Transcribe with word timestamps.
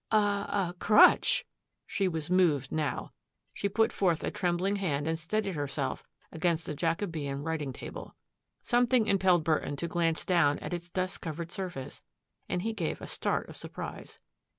"A— 0.09 0.17
a 0.17 0.75
crutch!" 0.79 1.45
She 1.85 2.07
was 2.07 2.31
moved 2.31 2.71
now. 2.71 3.11
She 3.53 3.69
put 3.69 3.91
forth 3.93 4.23
a 4.23 4.31
trembling 4.31 4.77
hand 4.77 5.05
and 5.07 5.19
steadied 5.19 5.53
hersielf 5.53 6.01
against 6.31 6.67
a 6.67 6.73
Jacobean 6.73 7.43
writing 7.43 7.71
table. 7.71 8.15
Something 8.63 9.05
impelled 9.05 9.43
Burton 9.43 9.75
to 9.75 9.87
glance 9.87 10.25
down 10.25 10.57
at 10.57 10.73
its 10.73 10.89
dust 10.89 11.21
covered 11.21 11.51
surface 11.51 12.01
and 12.49 12.63
he 12.63 12.73
gave 12.73 12.99
a 12.99 13.05
start 13.05 13.47
of 13.47 13.55
surprise. 13.55 14.19